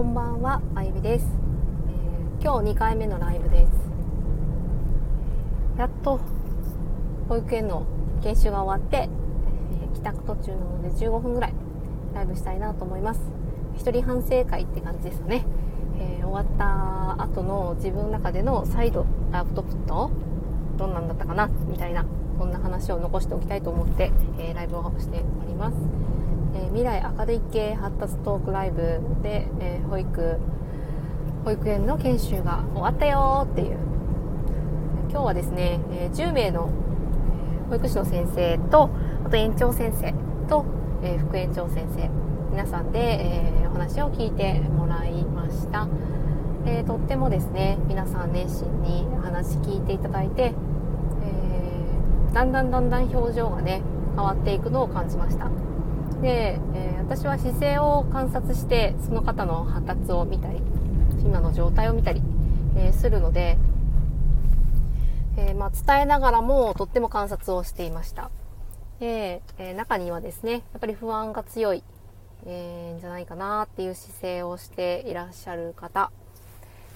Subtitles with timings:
[0.00, 1.26] こんばんは、あゆみです、
[1.86, 3.70] えー、今日2回目のライブです。
[5.76, 6.18] やっと
[7.28, 7.84] 保育園の
[8.22, 9.10] 研修が終わって、
[9.82, 11.54] えー、帰宅途中なので15分ぐらい
[12.14, 13.20] ライブしたいなと思います。
[13.76, 15.44] 一人反省会って感じですね。
[15.98, 20.10] えー、終わった後の自分の中での再度アウトプット
[20.78, 22.06] どんなんだったかなみたいな
[22.38, 25.76] こんな話を残しておきたいと思って、えライブをしております。
[26.60, 30.36] え未来明るい系発達トークライブで、え保育
[31.44, 33.78] 保育園の研修が終わったよっていう。
[35.10, 36.70] 今日はですね、え10名の
[37.70, 38.90] 保育士の先生と
[39.24, 40.14] あと園長先生
[40.48, 40.66] と、
[41.02, 42.10] え副園長先生
[42.50, 45.88] 皆さんで、えお話を聞いてもらいました、
[46.66, 50.52] えとってもですね皆さん熱心に話聞いていただいて、
[51.22, 53.82] えだんだんだんだん表情がね
[54.14, 55.69] 変わっていくのを感じました。
[56.20, 60.60] で、えー、私は姿勢を観察してその方の発達を見たり
[61.24, 62.22] 今の状態を見たり、
[62.76, 63.56] えー、するので、
[65.38, 68.30] えー、まあ、伝えながらもとっても観察をしていました。
[68.98, 71.82] で、え中にはですねやっぱり不安が強い、
[72.44, 76.10] えー、じゃないかなっていう姿勢をしていらっしゃる方。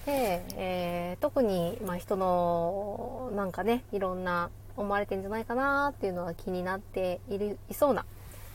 [0.05, 8.05] で、え特に、まあ、人のなんかねいろんな思われてんじゃないかなっていうのは気になっているいそうな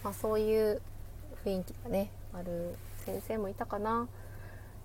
[0.02, 0.80] まあ、そういう
[1.44, 4.08] 雰囲気がねある先生もいたかな。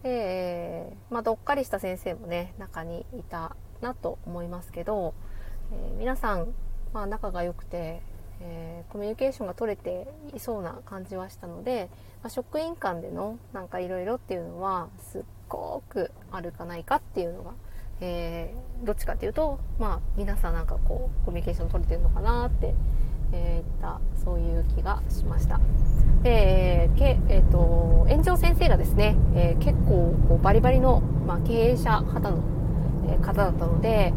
[0.03, 5.13] で、まあ、どっかりした先生もね中にいたなと思いますけど、
[5.72, 6.53] えー、皆さん、
[6.94, 8.02] まあ、仲が良くて、
[8.41, 11.89] えー、コミュニケーションが取れていそうな感じはしたので、
[12.22, 17.52] まあ、職員間でのなんかいろいろっていうのはすっごくあるかないかっていうのが、
[18.02, 22.75] えー、どっちかっていうと、まあ、皆さんなんかこうコミュニケーション取れてるのかなって
[23.36, 25.59] えー、ったそういう気がしました。
[26.23, 32.38] で、けえーと、園長先生がですね、えー、結構こうバリバリの、まあ、経営者肌の、
[33.08, 34.13] え方だったので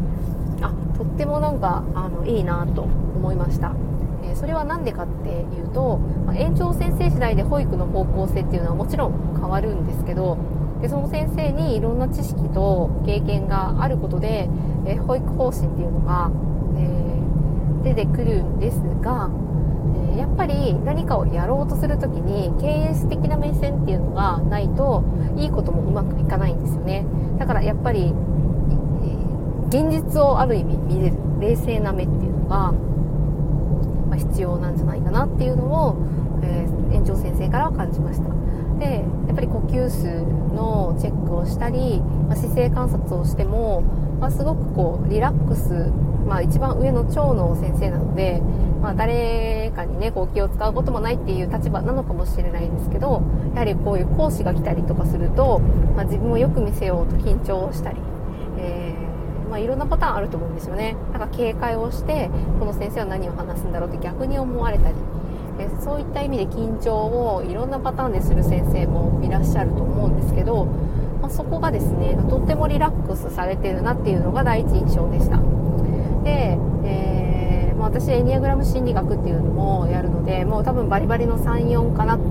[0.61, 3.75] あとってもなんかあのいいなと思いました。
[4.23, 10.37] えそれは何でかっていうと、まあ、園長先生次第で保育の方向性っていうのはもちろん変わるんですけど
[10.81, 14.49] でその先生にいろんな知識と経験があることで、
[14.87, 16.31] え保育方針っていうのが、
[17.83, 19.29] 出てくるんですが、
[20.13, 25.03] えやっぱり何かをやろうとする時に経営的な目線っていうのがないと
[25.37, 27.05] いいこともうまくいかないんですよね。
[27.37, 28.13] だからやっぱり
[29.69, 32.71] 現実をある意味見れる冷静な目っていうのが、
[34.09, 35.95] ま、必要なんじゃないかなっていうのを、
[36.41, 38.29] えー、園長先生からは感じました。
[38.79, 40.21] でやっぱり呼吸数
[40.55, 43.81] のチェックをしたり、ま、姿勢観察をしても、
[44.19, 45.91] まあ、すごくこうリラックス
[46.29, 48.39] まあ、一番上の長の先生なので、
[48.83, 53.23] まあ、誰かにねこう気を使うこともないっていう立場なのかもしれないんですけど
[53.55, 55.57] やはりこういう講師が来たりとかすると、
[55.95, 57.97] まあ、自分をよく見せようと緊張したり、
[58.59, 62.29] えー、まあ、いろんなパターンあると思うんですよねだから警戒をして
[62.59, 64.95] この先生は何を話すんだろうって逆に思われたり、
[65.57, 70.65] え、そういった意味で緊張をいろんなパターンでする先生もいらっしゃると思うんですけど、
[71.23, 75.48] まあ、そこがですねとってもリラックスされてるなっていうのが第一印象でした。
[76.29, 82.21] で、えー、まあ、私エニアグラム心理学っていうのもやるのでもう多分バリバリの34かな、うん、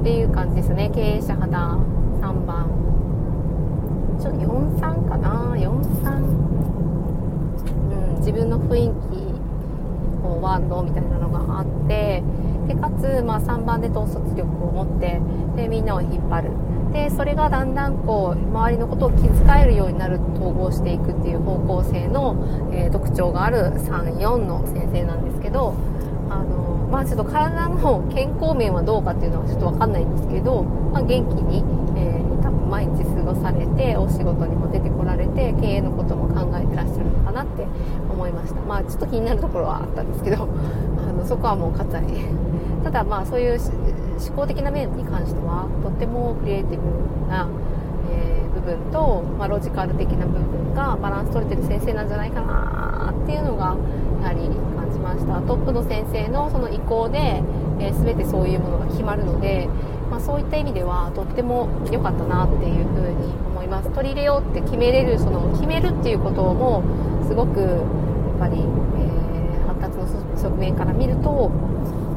[0.00, 0.90] っていう感じですね。
[0.94, 1.76] 経営者肌
[2.20, 2.70] 3番。
[4.20, 6.18] ちょっと43かな？43、
[8.12, 9.21] うん、自分の雰囲気。
[10.42, 12.22] こうワンドみたいなのがあって
[12.66, 15.20] でかつ、まあ、3番で統率力を持って
[15.56, 16.50] でみんなを引っ張る？
[16.92, 19.32] でそれがだんだんこう周りのことを気遣
[19.62, 19.76] える？
[19.76, 20.20] ようになる？
[20.34, 22.36] 統合していくっていう方向性の、
[22.72, 25.74] えー、特徴がある？34の先生なんですけど
[26.28, 31.62] あのまあちょっと体の健康面はどうかっていうのはちょっと分かんないんですけど、まあ、元気に、
[32.72, 37.66] 毎日過ごされてお仕事にも出てこられて経営のことも考えてらっしゃるのかなって
[38.08, 38.62] 思いました。
[38.62, 40.48] まあちょっと気になるところはあったんですけど
[41.06, 42.04] あのそこはもう割愛
[42.82, 47.46] ただまあそういう思考的な面に関してはとってもクリエイティブな、
[48.10, 53.76] えー、部分と、まあ、ロジカル的な部分がバランス取れてる先生なんじゃないかなっていうのが
[54.22, 55.42] やはり感じました。
[55.42, 57.42] トップの先生のその意向で、
[57.80, 59.68] えー、全てそういうものが決まるので、
[60.12, 63.88] まあ、そういった意味ではとっても良かったなっていうふうに思います。
[63.88, 66.82] 取り入れようって決めれるその決めるっていうことも
[67.26, 67.70] すごくやっ
[68.38, 70.06] ぱり、えー、発達の
[70.36, 71.48] 側面から見ると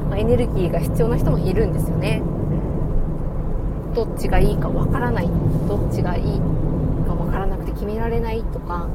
[0.09, 2.21] まエネルギーが必要な人もいるんですよね。
[3.95, 5.29] どっちがいいかわからない。
[5.69, 6.41] どっちがいい
[7.07, 8.89] かわからなくて決められないとか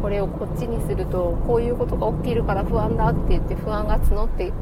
[0.00, 4.52] これをこっちにするとこういうことが起きるから不安だって言って不安が募って、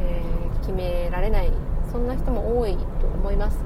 [0.00, 1.52] えー、決められない
[1.94, 3.58] そんな人も多いと思います。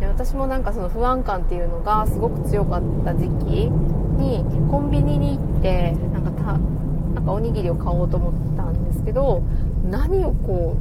[0.00, 6.58] で私もなんかその不安感っていうのがすごく強かった時期にコンビニに行ってなんかた
[7.14, 9.42] なんかおにぎりを買おうと思ったんですけど
[9.88, 10.76] 何をこ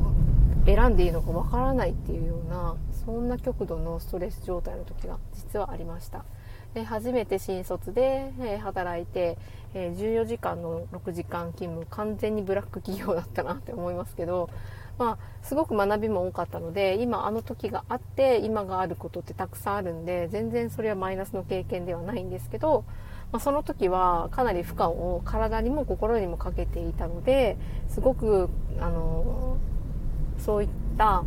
[0.65, 2.75] う選んでいいのかわからないっていうような
[3.05, 6.25] そんな極度のストレス状態の時が実はありました。
[6.73, 9.37] で初めて新卒で、え働いて、
[9.73, 14.49] え14時間の6時間勤務完全にブラック企業だったなって思いますけど、
[14.97, 22.83] まあ、すごく学びも多かったので今あの時があって今があることってたくさんあるんで全然それはマイナスの経験ではないんですけど、
[23.31, 27.57] まあ、その時はかなり負荷を体にも心にもかけていたので
[27.89, 28.49] すごく
[28.79, 29.57] あの
[30.39, 31.23] そういった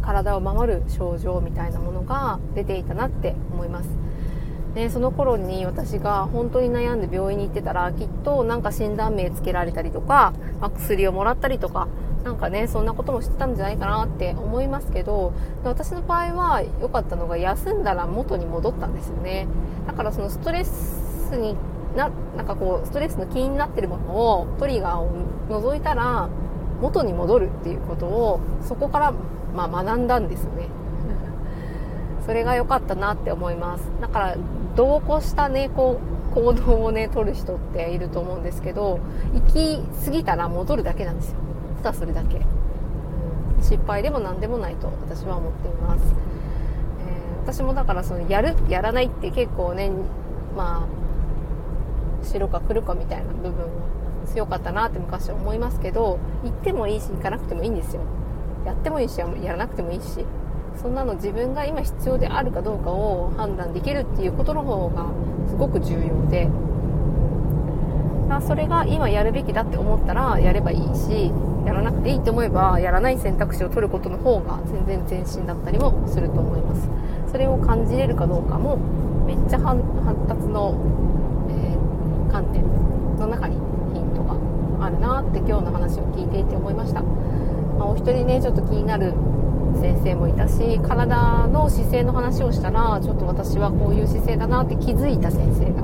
[0.00, 3.90] 体を守る症状みたいなものが出ていたなって思います。
[4.74, 11.88] でその頃に私が本当に悩んで病院に行ってたらきっとなんか診断名つけられたりとか、まあ、薬をもらったりとか
[12.24, 15.32] なんかねそんなこともしてたんじゃないかなって思いますけど
[15.64, 19.48] 私の場合は良かったのが休んだら元に戻ったんですよね。
[19.86, 21.56] だからそのストレスに
[21.96, 25.10] ななんかこうストレスの気になってるものをトリガーを
[25.50, 26.28] 除いたら
[26.80, 29.12] 元に戻るっていうことをそこから
[29.54, 30.68] まあ学んだんですよね。
[32.24, 33.90] それが良かったなって思います。
[34.00, 34.36] だから
[34.76, 35.98] 度を越したねこ
[36.30, 39.00] う行動をね取る人っていると思うんですけど
[39.34, 41.36] 行き過ぎたら戻るだけなんですよ。
[41.82, 42.40] ただそれだけ、う
[43.60, 46.04] ん、失敗でも何でもないと私は思っています、
[47.06, 49.90] えー、私もだからそのやるやらないって結構ね
[50.56, 58.02] まあ白か黒かみたいな部分は強かったなって昔は思いますけど行ってもいいし行かなくてもいいんですよ。
[58.64, 60.24] やってもいいしやらなくてもいいし
[60.80, 65.08] そんなの自分が今必要であるかどうかを判断できるっていうことの方が
[65.48, 66.48] すごく重要で。
[68.46, 71.30] それが今やるべきだって思ったらやればいいし
[71.64, 76.88] やらなくていいって思えばやらない選択肢を取ることの方が全然前進だったりもすると思います。
[77.32, 78.76] それを感じれるかどうかも
[79.26, 79.80] めっちゃ発
[80.28, 80.76] 達の、
[81.48, 82.62] えー、観点
[83.18, 83.56] の中に
[83.94, 84.36] ヒントが
[84.84, 89.14] あるなって今日の話を聞いていて思いました、まあ、お一人ねちょっと気になる
[89.80, 95.82] 先生もいたし体の姿勢の話をしたらちょっと私はこういう姿勢だなって気づいた先生が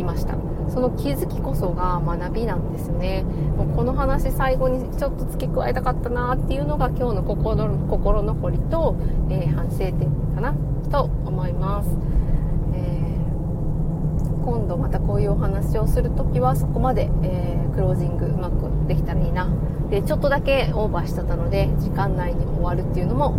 [0.00, 0.41] いました。
[0.72, 3.24] その気づきこそが学びなんですね。
[3.58, 8.96] もうこの話最後にちょっと付け加えたかったなっていうのが今日の心心残りと、
[9.28, 10.54] えー、反省点かな
[10.90, 11.90] と思います、
[12.74, 19.48] えー、今度またこういうお話をする時はそこまで、えー、クロージングうまくできたらいいな。
[19.90, 23.34] でちょっとだけオーバーしちゃったので時間内に終わるっていうのも、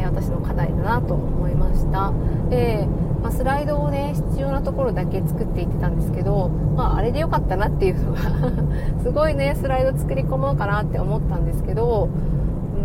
[0.00, 2.12] え私の課題だなと思いました。
[2.50, 2.86] で
[3.22, 8.20] まあ、スライドをね必要なところだけ作っていってたんですけど、まあ、あれでよかったなっていうのが
[9.02, 12.08] すごいねスライド作り込もうかなって思ったんですけど、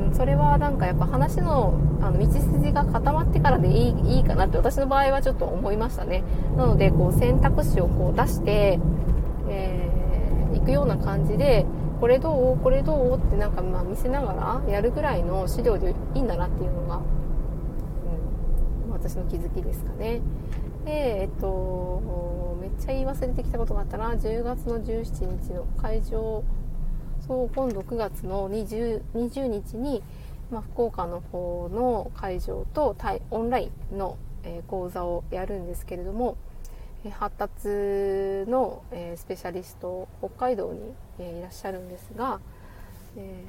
[0.07, 6.23] うん、それはなんかやっぱ話のあの道筋が固まってからでいいいいかなって私の場合はちょっと思いましたね。
[6.57, 8.79] なのでこう選択肢をこう出して、
[9.47, 11.67] えー、行くような感じで
[11.99, 16.99] これどうこれどうってなんかまあ見せながらやるぐらいの資料でいいんだなっていうのがう
[18.89, 20.21] ん私の気づきですかね。
[20.85, 22.01] でえっと
[22.61, 24.13] めっちゃ言い忘れてきたことがあったな。
[24.13, 26.43] 10月の17日の会場
[27.27, 30.03] そう今度9月の 20, 20日に、
[30.49, 36.35] まあ、福岡の方の会場と対オンラインの、えー、講座をやるんですけれども
[37.09, 37.67] 発達
[38.49, 40.79] の、えー、スペシャリスト北海道に、
[41.19, 42.39] え、いらっしゃるんですが、
[43.17, 43.43] え、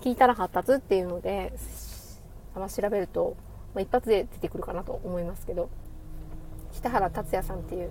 [0.00, 1.52] 聞いたら発達っていうので、
[2.54, 3.36] ま、調べると
[3.76, 5.68] まあ、一発で出てくるかなと思いますけど
[6.72, 7.90] 北原達也さんっていう、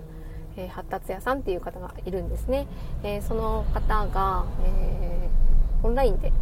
[0.56, 2.66] えー、発達屋さんっていう方がいるんですね、
[3.04, 6.32] えー、その方が、えー、オンラインで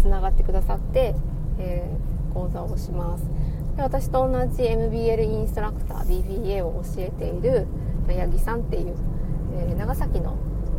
[0.00, 1.14] つな、がってくださって、
[1.58, 1.86] え
[2.32, 3.24] 講座をします。
[3.76, 7.66] で私と同じ MBL インストラクター BBA を教えている
[8.08, 8.96] 八木さんっていう、
[9.52, 10.38] え長崎の、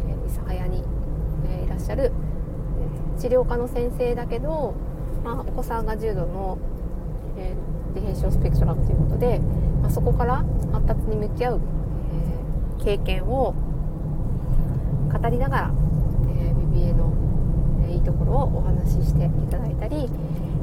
[0.10, 0.84] え諫早に、
[1.48, 2.12] えいらっしゃる、
[3.22, 4.74] 治療科の先生だけど、
[5.24, 6.58] まあ、お子さんが重度の、
[7.38, 9.40] えー自閉症スペクトラムということで、
[9.82, 11.62] まあ、そこから発達に向き合う、
[12.80, 13.54] えー、経験を
[15.12, 15.72] 語りながら、
[16.38, 17.14] えー、BBA の、
[17.88, 20.08] えいいところをお話ししていただいたり、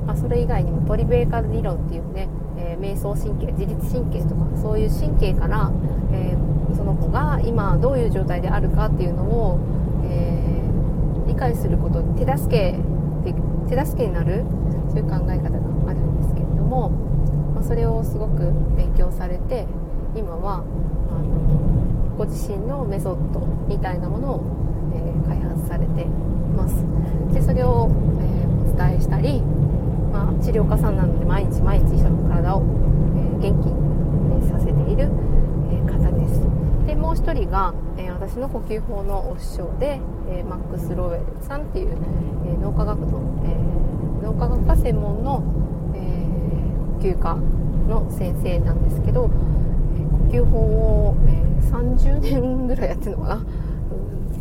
[0.06, 5.70] まあ、それ以外にもトリベーカル理論っていうね、えー、瞑想神経自律神経とかそういう神経から、
[6.12, 6.36] え、
[6.74, 9.58] その子が今どういう状態であるかっていうのを、
[11.38, 12.74] 解すること手助け
[13.68, 14.44] 手助けになる
[14.88, 16.90] そういう考え方があるんですけれども
[17.58, 19.66] まあ、それをすごく勉強されて
[20.14, 20.62] 今は
[21.10, 24.42] あのご自身のメソッドみたいなものを、
[24.94, 26.84] えー、開発されています。
[27.34, 27.90] でそれを、
[28.20, 29.42] えー、お伝えしたり、
[30.12, 35.10] まあ、治療家さんなので毎日毎日人の体を、えー、元気にさせている、
[35.70, 36.57] え方です。
[36.88, 41.94] でもう一人が、え私の呼吸法のお師匠で、えマックス・ロウェルさんっていう、
[42.46, 45.44] え脳科学の、え脳科学が専門の、
[45.94, 46.24] え
[47.02, 49.28] 呼吸科の先生なんですけど、
[50.32, 53.46] え呼吸法を、え30年ぐらいやってるのかな？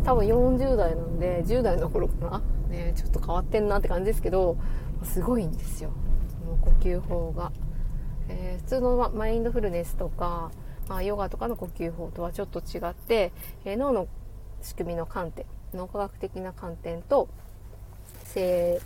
[0.06, 4.56] 多分40代なんで10代の頃かな、ね、ちょっと変わってんなって感じですけど
[5.02, 5.90] すごいんですよ。
[6.28, 7.52] その呼吸法が、
[8.30, 10.50] えー、普通のマインドフルネスとか、
[10.88, 13.32] まあ、ヨガとかの呼吸法とはちょっと違って、
[13.64, 14.08] えー、脳の
[14.62, 17.28] 仕組みの観点脳科学的な観点と
[18.24, 18.80] 生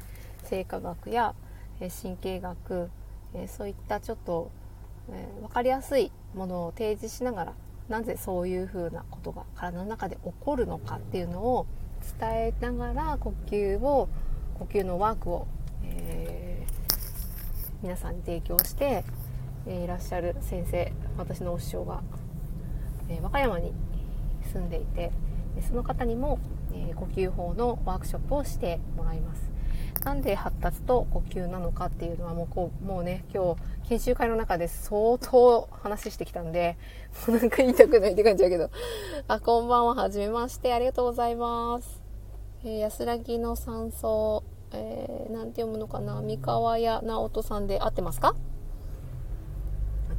[0.66, 1.34] 化学や、
[1.80, 2.90] えー、神経学、
[3.34, 4.50] えそういったちょっと、
[5.10, 7.54] え分かりやすいものを提示しながら
[7.88, 11.66] なぜそういうふうなことが体の中で起こるのかっていうのを
[12.20, 14.08] 伝えながら呼吸を
[14.54, 15.46] 呼吸のワークを、
[15.84, 16.72] えー、
[17.82, 19.04] 皆さんに提供して、
[19.66, 22.02] え、いらっしゃる先生私のお師匠が、
[23.08, 23.72] え、和歌山に
[24.52, 25.12] 住んでいて
[25.68, 26.38] その方にも、
[26.74, 29.50] え呼吸法のワークショップをしてもらいます。
[30.04, 36.76] なんで発達と呼吸なのかっていうのはもうこうもうね今日研修会の中で相当話してきたんで
[37.28, 38.70] もうなんか言いたくないって感じだけど。
[39.28, 39.94] あこんばんは。
[39.94, 40.72] はじめまして。
[40.72, 42.02] ありがとうございます、
[42.64, 44.42] えー、安らぎの山荘。
[44.72, 46.20] えー、て読むのかな。
[46.22, 48.34] 三河屋直人さんで合ってますか？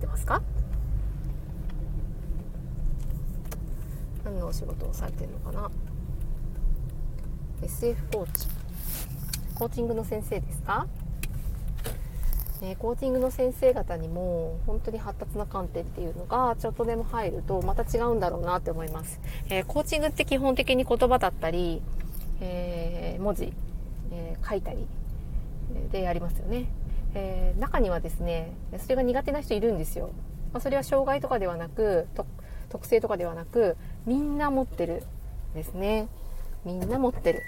[0.03, 0.41] ってますか？
[4.25, 5.71] 何のお仕事をされてるのかな
[7.61, 8.47] ？SF コーチ。
[9.55, 10.87] コーチングの先生ですか、
[12.63, 21.83] えー、コーチングの先生方にも本当に発達な観点っていうのがちょっとでも入るとまた違うんだろうなって思います、えー、コーチングって基本的に言葉だったり、
[22.41, 23.53] えー、文字、
[24.11, 24.87] え書いたり
[25.91, 26.65] でやりますよね、
[27.15, 30.09] え中にはですねそれが苦手な人いるんですよ、
[30.51, 32.07] まあ、それは障害とかではなく
[32.69, 35.03] 特性とかではなくみんな持ってる
[35.53, 36.07] ですね。
[36.65, 37.41] みんな持ってる。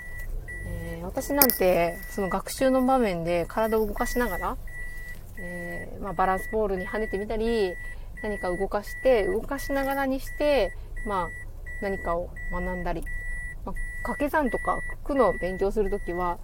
[0.67, 4.57] えー、私なんてその学習の場面で体を動かしながら、
[5.39, 7.73] えー、まあ、バランスボールに跳ねてみたり
[8.23, 10.71] 何か動かして動かしながらにして、
[11.05, 11.29] まあ、
[11.81, 13.03] 何かを学んだり、
[13.63, 16.39] まあ、掛け算とか句の勉強する時は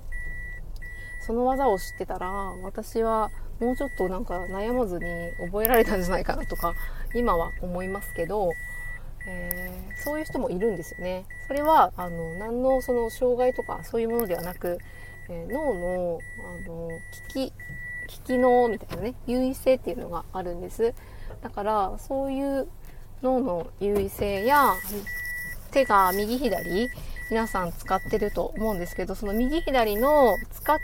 [1.21, 2.29] その技を知ってたら
[2.63, 5.05] 私はもうちょっとなんか悩まずに
[5.39, 6.73] 覚えられたんじゃないかなとか
[7.13, 8.51] 今は思いますけど
[9.27, 11.25] えー、そういう人もいるんですよね。
[11.47, 14.79] それはあの何のその障害とかそういうものではなく、
[15.29, 16.89] えー、脳のあの
[17.33, 17.53] 聞き
[18.07, 20.93] 聞き脳みたいなね優位性っていうのがあるんです。
[21.41, 22.67] だからそういう
[23.21, 24.73] 脳の優位性や
[25.71, 26.89] 手が右左
[27.29, 30.79] 皆さん使ってると思うんですけどその右左の使っ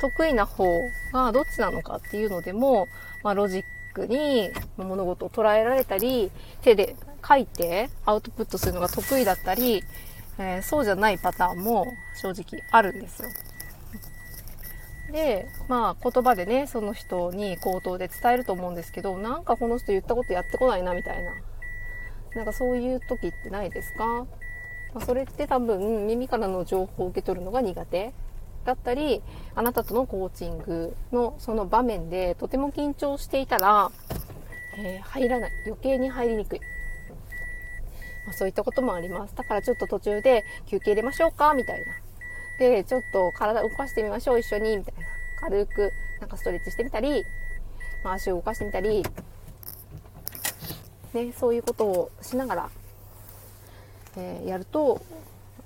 [0.00, 2.88] 得意な方がどっちなのかっていうのでも、
[3.22, 6.30] まあ、ロジックに物事を捉えられたり
[6.62, 9.84] 手で書いてアウトプットするのが得意だったり、
[10.38, 13.28] えー、そうじゃないパターンも正直あるんですよ。
[15.12, 21.34] で、まあ言葉でね、その人に口頭で伝えると思うんですけど、なんかこの人言ったことやってこないなみたいな。
[22.34, 24.26] なんかそういう時ってないですか、
[24.94, 28.12] ま、それって多分耳からの情報を受け取るのが苦手
[28.64, 29.22] だったり、
[29.54, 33.90] あなたとのコーチングのその場面でとても緊張していたら、
[34.76, 35.52] えー、入らない。
[35.66, 36.60] 余計に入りにくい。
[38.26, 39.34] まあ、そういったこともあります。
[39.34, 41.86] だからちょっと途中で休憩入れましょうかみたいな。
[42.58, 45.06] で、ちょっと体動かしてみましょう、一緒に、みたいな。
[45.40, 47.24] 軽く、なんかストレッチしてみたり、
[48.04, 49.02] まあ、足を動かしてみたり、
[51.14, 52.70] ね、そういうことをしながら、
[54.16, 55.00] えー、やると、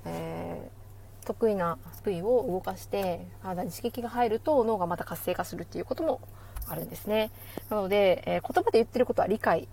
[0.07, 0.84] えー、
[1.25, 6.21] 得意な部位を動かして体に刺激が入ると脳がまた活性化するっていうことも
[6.69, 7.31] あるんですね。
[7.71, 9.69] なので、えー、言葉で言ってることは理解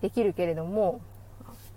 [0.00, 1.00] できるけれども、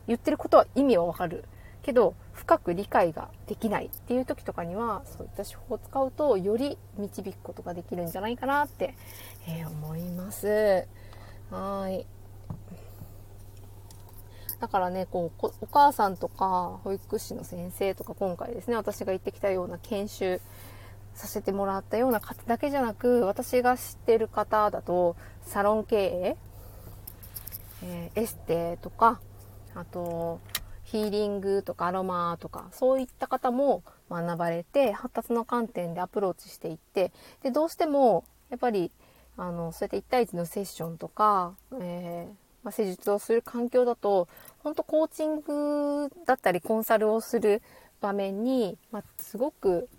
[0.07, 1.45] 言ってることは意味はわかる
[1.83, 8.95] けど深く理解ができないっていう時とかにはそういった手法を使うとより導くことができるんじゃないかなって、
[9.47, 10.85] えー、思います
[11.51, 12.05] はい
[14.59, 20.41] だからねこうお母さんとか保育士の先生とか今回ですね私が行ってきたような研修
[21.13, 26.37] させてもらったような方だけじゃなく私が知ってる方だとサロン経営、
[27.83, 29.19] えー、エステとか
[29.75, 30.39] あと
[30.83, 37.11] ヒーリングとかアロマとかそういった方も学ばれて発達の観点でアプローチしていって
[37.43, 38.91] でどうしてもやっぱり
[39.37, 44.27] あのそうやって1対1のセッションとか、えー、まあ、施術をする環境だと
[44.59, 47.61] 本当コーチングだったりコンサルをする
[48.01, 49.89] 場面に、まあ、すごく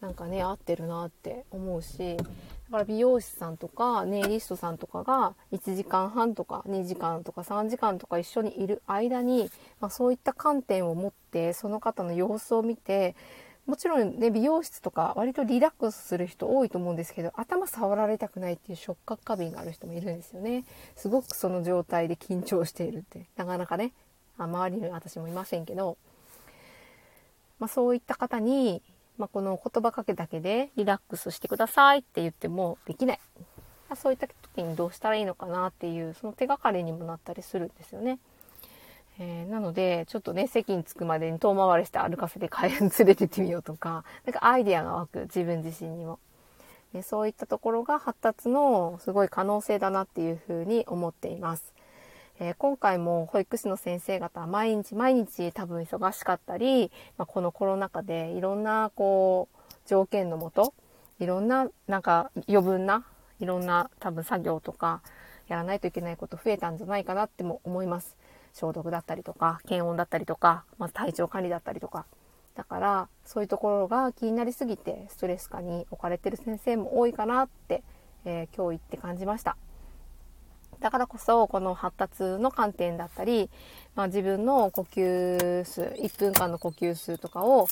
[0.00, 13.14] なんかね合ってるなって思うしだから美容師さんとかネイリストさんとかが1時間半とか2時間とか3時間とか一緒にいる間に、まあ、そういった観点を持ってその方の様子を見て
[13.66, 23.92] もちろんね美容室とか割とリラックスする人多いと思うんですけど頭触られたくないっていう触覚過敏がある人もいるんですよねすごくその状態で緊張しているってなかなかね
[24.38, 25.96] 周りに私もいませんけど、
[27.58, 28.82] まあ、そういった方に
[29.18, 33.20] まあ、この言葉かけだけでリラックスしてくださいって言ってもできない
[33.88, 33.96] ま。
[33.96, 38.18] そういった時にどうしたらいいのかなっていう、その手がかりにもなったりするんですよね。
[39.18, 46.18] えー、なので、ちょっとね、席に着くまでに遠回りして歩かせて帰連れてってみようとか、なんかアイデアが湧く、自分自身にも。
[47.02, 51.74] そういったところが発達のすごい可能性だなっていうふうに思っています。
[52.38, 60.74] えー、今回も保育士の先生方毎日毎日多分忙しかったり、まあ、このコロナ禍でいろんなこう条件のもと
[61.18, 63.06] いろんななんか余分な
[63.40, 65.00] いろんな多分作業とか
[65.48, 68.16] やらないといけないこと増えたんじゃないかなっても思います。
[68.58, 72.06] 消毒だったりとか検温だったりとか、まあ体調管理だったりとか。
[72.54, 77.82] だからそういうところが気になりすぎてストレス下に置かれてる先生も多いかなって、
[78.24, 79.58] えー、今日行って感じました。
[80.80, 83.50] だからこそこの発達の観点だったり、
[83.94, 87.66] まあ、自分の呼吸数1分間の呼吸数とかを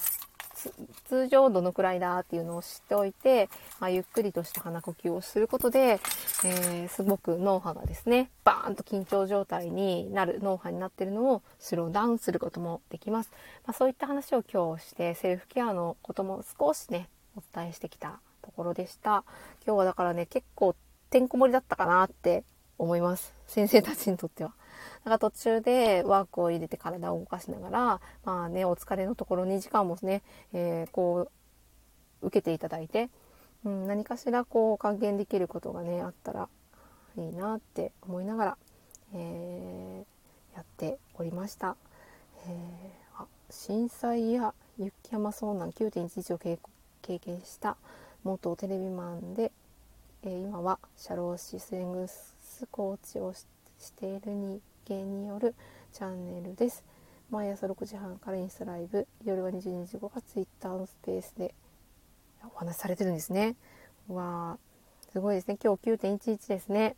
[1.08, 3.48] 通常どのくらいだっていうのを知っておいて、
[3.80, 6.00] まあ、ゆっくりとした鼻呼吸をすることで、
[6.44, 13.30] えー、すごく脳波がですねバーンと緊張状態になる脳波になってるのをスローダウンすることもできます、
[13.66, 19.24] まあ、そういった話を今日してセルフケアのことも少しねお伝えしてきたところでした
[19.66, 20.74] 今日はだからね結構
[21.10, 22.44] てんこ盛りだったかなって
[22.78, 23.32] 思います。
[23.46, 24.52] 先生たちにとっては。
[25.04, 30.22] だか途中でワークを入れて体を動かしながら、まあね、お疲れのところ2時間もね、
[30.52, 31.30] えー、こ
[32.22, 33.10] う、受けていただいて、
[33.64, 36.48] うん、何かしらこう還元できることがね、あったら
[37.16, 38.58] いいなって思いながら、
[39.14, 41.76] えー、やっておりました。
[42.46, 46.38] えー、あ震災や雪山遭難9.11を
[47.02, 47.76] 経験した
[48.22, 49.52] 元テレビマンで、
[50.24, 53.44] えー、今は社労士スイングスコーチをし
[53.92, 55.54] ている人間による
[55.92, 56.84] チャンネルです。
[57.30, 61.54] 毎朝6時半からインスタライブ、夜は22時後が Twitter のスペースで
[62.44, 63.56] お話しされてるんですね。
[64.08, 65.58] わー、すごいですね。
[65.62, 66.96] 今日9.11ですね。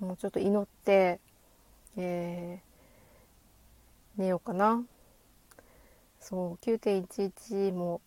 [0.00, 1.20] もうちょっと祈って、
[1.96, 4.82] えー、寝ようかな。
[6.20, 8.00] そう、9.11も、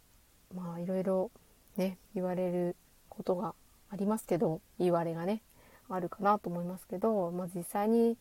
[0.54, 1.32] まあいろいろ
[1.78, 2.76] ね、言われる
[3.08, 3.56] ことが
[3.90, 5.42] ありますけど、言われがね。
[5.90, 8.16] あるかなと思いますけど、まあ、実際に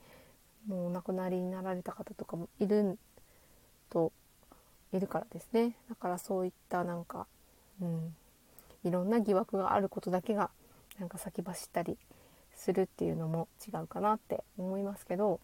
[0.68, 2.98] もうお亡くなりになられた方とかもいる
[3.90, 4.12] と
[4.92, 5.74] いるからですね。
[5.88, 7.26] だからそういったなんか、
[7.80, 8.14] うん、
[8.84, 10.50] いろんな疑惑があることだけが
[10.98, 11.96] なんか先走ったり
[12.54, 15.40] するっていうのも違うかなって思いますけど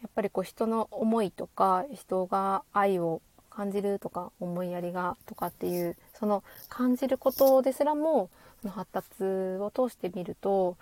[0.00, 3.20] やっぱりこう人の思いとか人が愛を
[3.50, 8.28] 感じるとか思いやりがとかっていうその感じることですらも
[8.68, 10.76] 発達を通してみると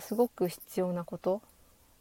[0.00, 1.42] すごく必要なこと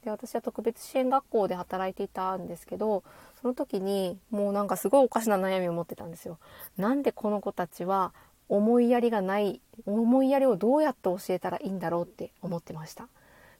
[0.03, 3.03] で私は特別支援学校で働いていたんですけど
[3.41, 6.37] その時にもうなんかすごいおかしな悩みを持ってたんですよ。
[6.77, 8.13] なんでこの子たちは
[8.49, 13.07] 思いやりがない思いやりをどうやって教えたらいいんだろうって思ってました。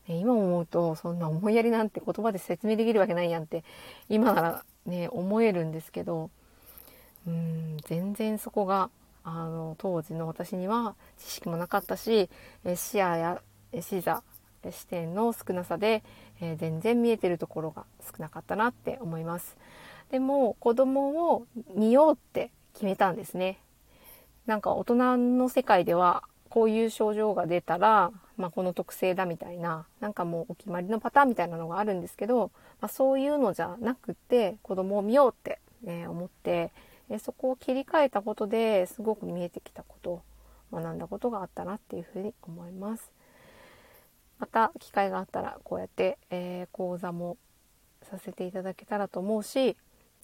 [0.08, 3.64] 今思うとそんな思いやりなんて言葉で説明できるわけないやんって
[4.10, 6.30] 今ならね思えるんですけど
[7.26, 8.90] うん全然そこが
[9.24, 12.30] あの当時の私には知識もなかったし
[12.76, 13.42] 視野や
[13.80, 14.24] 視座
[14.72, 16.04] 視点の少なさで、
[16.42, 19.58] えー、全然見えてるところが少なかったなって思います
[20.12, 21.46] でも子供を
[21.76, 23.60] 見ようって決めたんですね
[24.46, 36.72] なんか大人の世界ではこういう症状が出たら、まあ、この特性だみたいななんかもうお決まりのパターンみたいなのがあるんですけど、まあ、そういうのじゃなくって子供を見ようって、ね、思って
[37.10, 40.22] えそこを切り替えたことですごく見えてきたこと
[40.72, 43.12] 学んだことがあったなっていうふうに思います。
[44.44, 47.38] また機会があったらこうやって、えー、講座も
[48.02, 49.78] させていただけたらと思うし、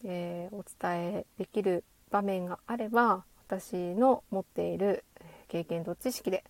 [0.03, 5.05] えー、お伝えできる場面があれば私の持っている
[5.47, 6.43] 経験と知識で、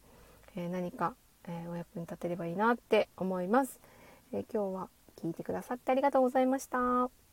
[0.56, 1.14] えー、何か、
[1.48, 3.80] えお役に立てればいいなって思います、
[4.34, 4.90] え今日は
[5.22, 7.29] 聞いてくださってありがとうございました。